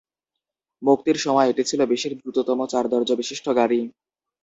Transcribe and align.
মুক্তির 0.81 1.17
সময় 1.25 1.49
এটি 1.51 1.63
ছিল 1.69 1.81
বিশ্বের 1.91 2.13
দ্রুততম 2.19 2.59
চার 2.71 2.85
দরজা 2.93 3.15
বিশিষ্ট 3.21 3.45
গাড়ি। 3.57 3.79